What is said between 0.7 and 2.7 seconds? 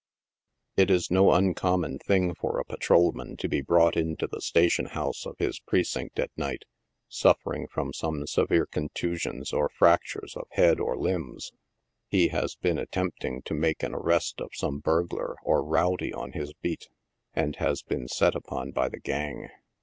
It is no uncommon thing for a